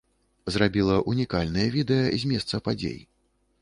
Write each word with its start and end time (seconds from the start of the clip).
Зрабіла 0.55 0.95
ўнікальныя 1.13 1.69
відэа 1.79 2.11
з 2.25 2.35
месца 2.35 2.55
падзей. 2.71 3.01